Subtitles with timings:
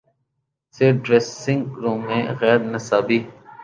[0.75, 3.19] سے dressing room میں غیر نصابی